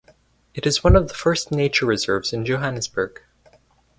[0.55, 3.21] It is one of the first nature reserves in Johannesburg.